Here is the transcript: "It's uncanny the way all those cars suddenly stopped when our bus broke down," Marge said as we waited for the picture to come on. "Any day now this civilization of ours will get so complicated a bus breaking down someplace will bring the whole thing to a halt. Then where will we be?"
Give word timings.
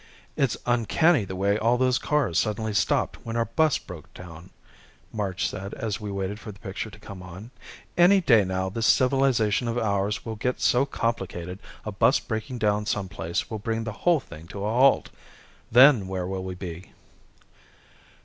"It's 0.35 0.57
uncanny 0.65 1.25
the 1.25 1.35
way 1.35 1.59
all 1.59 1.77
those 1.77 1.99
cars 1.99 2.39
suddenly 2.39 2.73
stopped 2.73 3.17
when 3.23 3.35
our 3.35 3.45
bus 3.45 3.77
broke 3.77 4.11
down," 4.15 4.49
Marge 5.13 5.45
said 5.47 5.75
as 5.75 5.99
we 6.01 6.11
waited 6.11 6.39
for 6.39 6.51
the 6.51 6.57
picture 6.59 6.89
to 6.89 6.99
come 6.99 7.21
on. 7.21 7.51
"Any 7.95 8.19
day 8.19 8.43
now 8.43 8.67
this 8.67 8.87
civilization 8.87 9.67
of 9.67 9.77
ours 9.77 10.25
will 10.25 10.37
get 10.37 10.59
so 10.59 10.87
complicated 10.87 11.59
a 11.85 11.91
bus 11.91 12.19
breaking 12.19 12.57
down 12.57 12.87
someplace 12.87 13.51
will 13.51 13.59
bring 13.59 13.83
the 13.83 13.91
whole 14.01 14.19
thing 14.19 14.47
to 14.47 14.65
a 14.65 14.71
halt. 14.73 15.11
Then 15.71 16.07
where 16.07 16.25
will 16.25 16.43
we 16.43 16.55
be?" 16.55 16.93